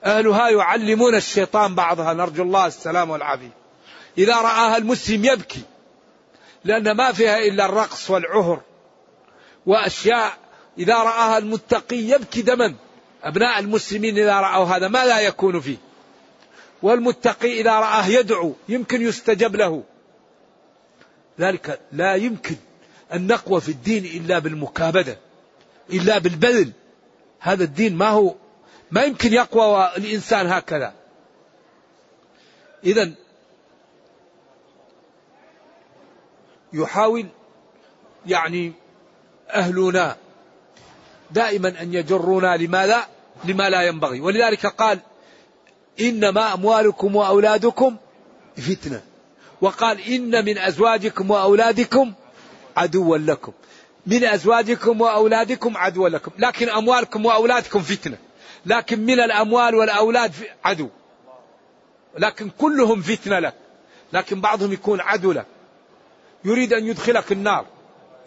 [0.05, 2.13] أهلها يعلمون الشيطان بعضها.
[2.15, 3.68] نرجو الله السلام والعافية.
[4.19, 5.63] إذا رآها المسلم يبكي
[6.65, 8.61] لأن ما فيها إلا الرقص والعهر
[9.67, 10.37] وأشياء.
[10.79, 12.75] إذا رآها المتقي يبكي دما.
[13.23, 15.77] أبناء المسلمين إذا رأوا هذا ما لا يكون فيه.
[16.83, 19.83] والمتقي إذا رآه يدعو يمكن يستجب له.
[21.41, 22.57] ذلك لا يمكن
[23.13, 25.19] أن نقوى في الدين إلا بالمكابدة
[25.93, 26.73] إلا بالبذل.
[27.41, 28.35] هذا الدين ما هو
[28.91, 30.95] ما يمكن يقوى الإنسان هكذا.
[32.85, 33.13] إذا
[36.73, 37.27] يحاول
[38.27, 38.73] يعني
[39.51, 40.17] أهلنا
[41.31, 43.07] دائما أن يجرونا لماذا؟
[43.45, 44.21] لما لا ينبغي.
[44.21, 44.99] ولذلك قال
[46.01, 47.97] إنما أموالكم وأولادكم
[48.57, 49.03] فتنة.
[49.61, 52.13] وقال إن من أزواجكم وأولادكم
[52.77, 53.53] عدوا لكم.
[54.07, 56.31] من أزواجكم وأولادكم عدوا لكم.
[56.39, 58.19] لكن أموالكم وأولادكم فتنة.
[58.67, 60.33] لكن من الأموال والأولاد
[60.65, 60.89] عدو.
[62.19, 63.55] لكن كلهم فتنة لك
[64.13, 65.47] لكن بعضهم يكون عدو لك
[66.45, 67.67] يريد أن يدخلك النار.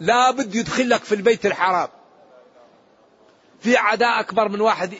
[0.00, 1.88] لا بد يدخلك في البيت الحرام.
[3.60, 4.94] في عداء أكبر من واحد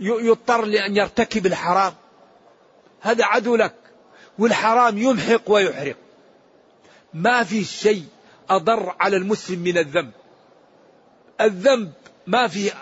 [0.00, 1.94] يضطر لأن يرتكب الحرام.
[3.00, 3.74] هذا عدو لك
[4.38, 5.96] والحرام يمحق ويحرق.
[7.14, 8.04] ما في شيء
[8.50, 10.12] أضر على المسلم من الذنب.
[11.40, 11.92] الذنب
[12.26, 12.72] ما في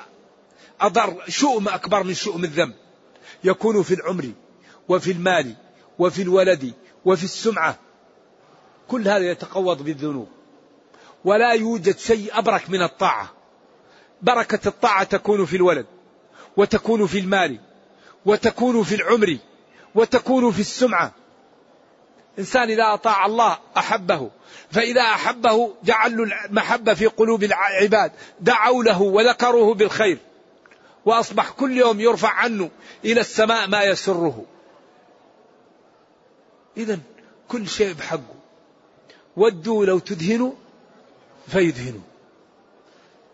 [0.81, 2.75] أضر شؤم أكبر من شؤم الذنب.
[3.45, 4.33] يكون في العمر
[4.89, 5.55] وفي المال
[5.99, 6.73] وفي الولد
[7.05, 7.79] وفي السمعة.
[8.91, 10.29] كل هذا يتقوض بالذنوب.
[11.25, 13.31] ولا يوجد شيء أبرك من الطاعة.
[14.23, 15.87] بركة الطاعة تكون في الولد
[16.57, 17.61] وتكون في المال
[18.27, 19.39] وتكون في العمر
[19.95, 21.13] وتكون في السمعة.
[22.39, 24.31] إنسان إذا أطاع الله أحبه
[24.71, 28.13] فإذا أحبه جعل له المحبة في قلوب العباد.
[28.41, 30.19] دعوا له وذكروه بالخير.
[31.05, 32.71] وأصبح كل يوم يرفع عنه
[33.05, 34.45] إلى السماء ما يسره.
[36.77, 36.99] إذا
[37.49, 38.40] كل شيء بحقه.
[39.41, 40.53] ودوا لو تدهنوا
[41.49, 42.01] فيدهنوا.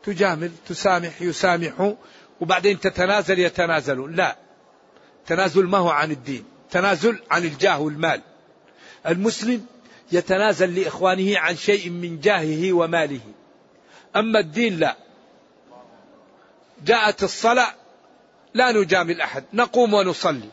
[0.04, 1.94] تجامل تسامح يسامحوا
[2.40, 4.14] وبعدين تتنازل يتنازلون.
[4.14, 4.36] لا.
[5.26, 6.44] تنازل ما هو عن الدين.
[6.70, 8.20] تنازل عن الجاه والمال.
[9.06, 9.66] المسلم
[10.12, 13.20] يتنازل لإخوانه عن شيء من جاهه وماله.
[14.16, 14.96] أما الدين لا.
[16.84, 17.74] جاءت الصلاة
[18.54, 19.44] لا نجامل أحد.
[19.52, 20.50] نقوم ونصلي.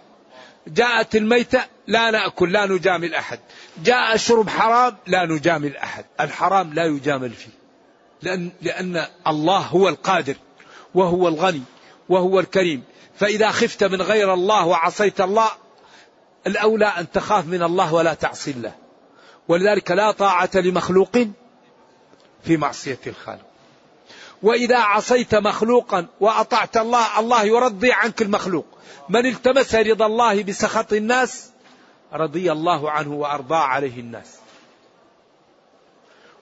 [0.67, 3.39] جاءت الميتة لا نأكل لا نجامل أحد.
[3.77, 6.05] جاء شرب حرام لا نجامل أحد.
[6.19, 7.51] الحرام لا يجامل فيه.
[8.21, 10.35] لأن, لأن الله هو القادر
[10.95, 11.63] وهو الغني
[12.09, 12.83] وهو الكريم.
[13.15, 15.47] فإذا خفت من غير الله وعصيت الله
[16.47, 18.75] الأولى أن تخاف من الله ولا تعصي الله.
[19.47, 21.17] ولذلك لا طاعة لمخلوق
[22.43, 23.45] في معصية الخالق.
[24.43, 28.65] وإذا عصيت مخلوقا وأطعت الله الله يرضي عنك المخلوق.
[29.09, 31.52] من التمس رضا الله بسخط الناس
[32.13, 34.37] رضي الله عنه وأرضى عليه الناس.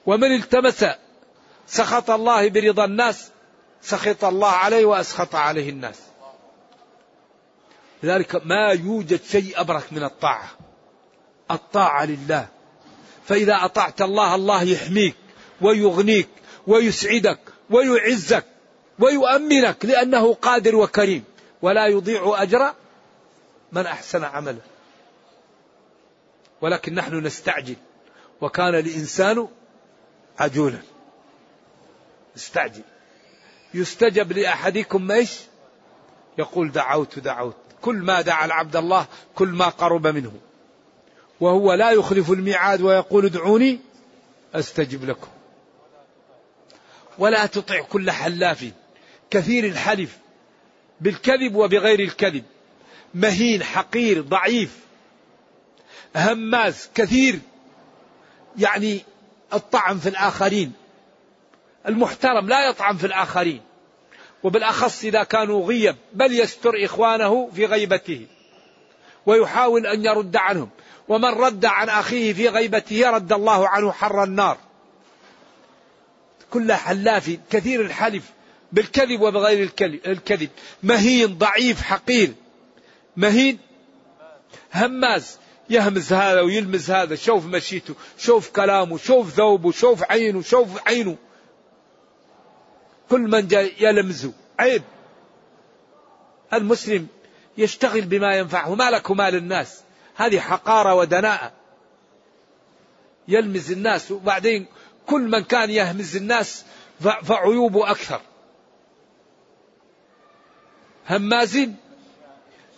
[0.05, 0.86] ومن التمس
[1.67, 3.32] سخط الله برضا الناس
[3.82, 5.99] سخط الله عليه وأسخط عليه الناس.
[8.03, 10.49] لذلك ما يوجد شيء أبرك من الطاعة.
[11.51, 12.47] الطاعة لله.
[13.26, 15.15] فإذا أطعت الله الله يحميك
[15.61, 16.30] ويغنيك
[16.67, 18.45] ويسعدك ويعزك
[18.99, 21.24] ويؤمنك لأنه قادر وكريم.
[21.61, 22.74] ولا يضيع أجر
[23.72, 24.57] من أحسن عملا
[26.62, 27.76] ولكن نحن نستعجل.
[28.41, 29.47] وكان الإنسان
[30.39, 30.80] عجولا.
[32.36, 32.84] استعجل
[33.74, 35.39] يستجب لأحدكم إيش؟
[36.38, 37.55] يقول دعوت دعوت.
[37.82, 39.05] كل ما دعا العبد الله
[39.36, 40.34] كل ما قرب منه.
[41.39, 43.80] وهو لا يخلف الميعاد ويقول ادعوني
[44.55, 45.28] أستجب لكم.
[47.18, 48.72] ولا تطع كل حلاف.
[49.30, 50.18] كثير الحلف
[51.01, 52.43] بالكذب وبغير الكذب.
[53.14, 54.78] مهين حقير ضعيف.
[56.16, 57.39] هماز كثير.
[58.57, 59.03] يعني
[59.53, 60.74] الطعن في الآخرين.
[61.88, 63.62] المحترم لا يطعن في الآخرين.
[64.43, 68.26] وبالأخص إذا كانوا غيب بل يستر إخوانه في غيبته.
[69.26, 70.70] ويحاول أن يرد عنهم.
[71.07, 74.57] ومن رد عن أخيه في غيبته رد الله عنه حر النار.
[76.49, 78.24] كل حلاف كثير الحلف
[78.72, 79.70] بالكذب وبغير
[80.07, 80.49] الكذب.
[80.84, 82.34] مهين ضعيف حقير.
[83.18, 83.59] مهين؟
[84.74, 85.38] هماز.
[85.70, 91.18] يهمز هذا ويلمز هذا شوف مشيته شوف كلامه شوف ثوبه شوف عينه شوف عينه.
[93.09, 93.47] كل من
[93.80, 94.34] يلمزه.
[94.59, 94.84] عيب.
[96.53, 97.07] المسلم
[97.57, 99.82] يشتغل بما ينفعه ما لك مال الناس
[100.16, 101.51] هذه حقارة ودناءة.
[103.28, 104.66] يلمز الناس وبعدين
[105.07, 106.66] كل من كان يهمز الناس
[106.99, 108.22] فعيوبه أكثر.
[111.09, 111.90] همازين.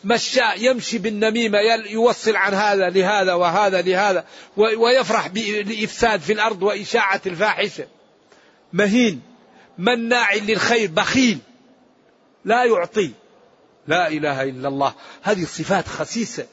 [0.04, 4.26] مشاء يمشي بالنميمة يوصل عن هذا لهذا وهذا لهذا
[4.58, 7.88] ويفرح بالإفساد في الأرض وإشاعة الفاحشة.
[8.74, 9.22] مهين
[9.78, 11.39] مناع للخير بخيل
[12.45, 13.12] لا يعطي.
[13.88, 14.93] لا إله إلا الله.
[15.22, 16.47] هذه صفات خسيسة.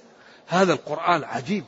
[0.48, 1.64] هذا القرآن عجيب.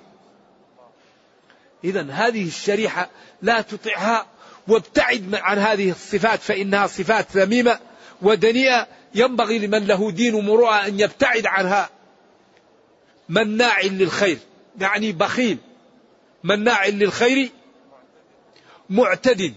[1.84, 3.10] إذا هذه الشريحة
[3.42, 4.26] لا تطعها
[4.68, 7.78] وابتعد عن هذه الصفات فإنها صفات ذميمة
[8.22, 8.86] ودنيئة.
[9.14, 11.90] ينبغي لمن له دين ومروءة أن يبتعد عنها.
[13.28, 14.38] مناع للخير
[14.80, 15.58] يعني بخيل.
[16.44, 17.50] مناع للخير
[18.90, 19.54] معتد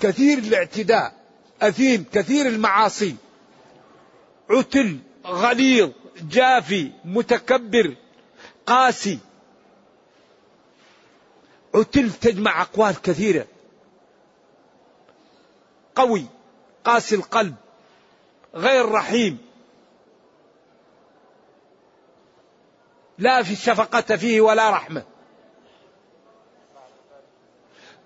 [0.00, 1.14] كثير الاعتداء
[1.62, 3.16] أثيم كثير المعاصي.
[4.50, 5.90] عتل غليظ
[6.22, 7.94] جافي متكبر
[8.66, 9.18] قاسي.
[11.74, 13.46] عتل تجمع أقوال كثيرة.
[15.94, 16.26] قوي
[16.84, 17.54] قاسي القلب.
[18.54, 19.38] غير رحيم.
[23.18, 25.02] لا في الشفقة فيه ولا رحمة.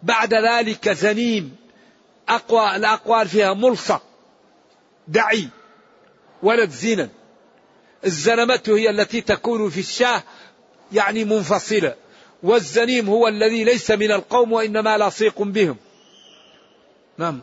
[0.03, 1.57] بعد ذلك زنيم
[2.29, 4.03] أقوى الأقوال فيها ملصق
[5.09, 5.49] دعي
[6.43, 7.09] ولد زنا.
[8.05, 10.23] الزنمة هي التي تكون في الشاه
[10.93, 11.95] يعني منفصلة.
[12.43, 15.77] والزنيم هو الذي ليس من القوم وإنما لصيق بهم.
[17.19, 17.43] نعم.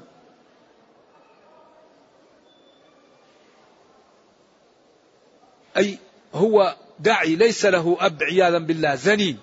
[5.77, 5.97] أي
[6.33, 9.37] هو داعي ليس له أب عياذا بالله زنيم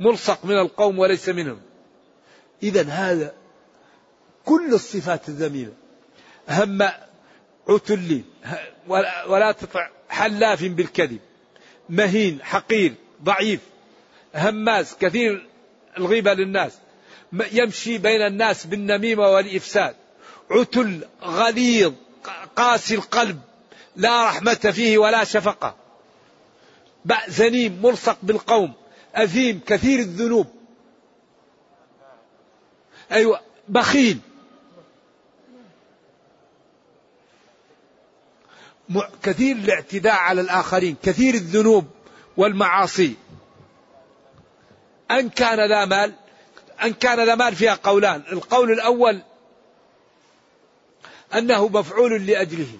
[0.00, 1.60] ملصق من القوم وليس منهم.
[2.62, 3.34] إذا هذا
[4.44, 5.72] كل الصفات الذميمة
[6.48, 6.88] هم
[7.68, 8.22] عتل
[9.26, 11.18] ولا تطع حلاف بالكذب
[11.88, 13.60] مهين حقير ضعيف
[14.34, 15.46] هماز كثير
[15.98, 16.72] الغيبة للناس
[17.52, 19.94] يمشي بين الناس بالنميمة والإفساد.
[20.50, 21.92] عتل غليظ
[22.56, 23.40] قاسي القلب
[23.96, 25.76] لا رحمة فيه ولا شفقة.
[27.28, 28.72] زنيم ملصق بالقوم
[29.14, 30.46] أثيم كثير الذنوب.
[33.12, 34.18] أيوة بخيل.
[39.22, 41.86] كثير الاعتداء على الآخرين كثير الذنوب
[42.36, 43.14] والمعاصي.
[45.10, 46.12] أن كان ذا مال
[46.82, 48.22] أن كان ذا مال فيها قولان.
[48.32, 49.22] القول الأول
[51.34, 52.78] أنه مفعول لأجله.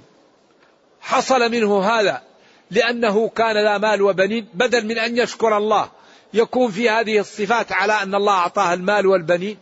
[1.01, 2.22] حصل منه هذا
[2.70, 5.90] لأنه كان ذا مال وبنين بدل من أن يشكر الله.
[6.34, 9.59] يكون في هذه الصفات على أن الله أعطاه المال والبنين.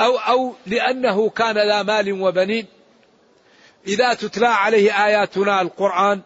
[0.00, 2.66] أو أو لأنه كان ذا مال وبنين.
[3.86, 6.20] إذا تتلى عليه آياتنا القرآن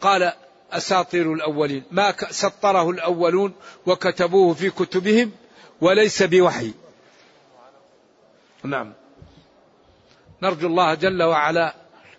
[0.00, 0.32] قال
[0.72, 1.82] أساطير الأولين.
[1.90, 3.54] ما سطره الأولون
[3.86, 5.32] وكتبوه في كتبهم
[5.80, 6.72] وليس بوحي.
[8.64, 8.92] نعم.
[10.42, 11.74] نرجو الله جل وعلا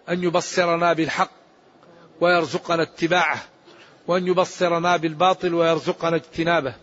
[0.09, 1.31] أن يبصرنا بالحق
[2.21, 3.39] ويرزقنا اتباعه
[4.07, 6.73] وأن يبصرنا بالباطل ويرزقنا اجتنابه.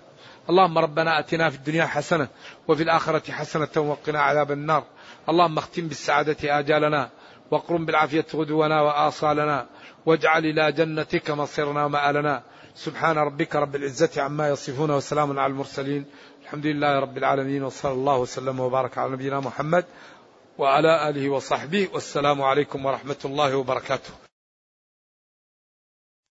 [0.50, 2.28] اللهم ربنا أتنا في الدنيا حسنة
[2.68, 4.84] وفي الآخرة حسنة وقنا عذاب النار.
[5.28, 7.10] اللهم اختم بالسعادة آجالنا
[7.50, 9.66] واقرم بالعافية غدونا وآصالنا
[10.06, 12.42] واجعل إلى جنتك مصيرنا ومآلنا.
[12.74, 16.04] سبحان ربك رب العزة عما يصفون وسلام على المرسلين.
[16.42, 19.84] الحمد لله رب العالمين وصلى الله وسلم وبارك على نبينا محمد
[20.58, 24.25] وعلى آله وصحبه والسلام عليكم ورحمة الله وبركاته.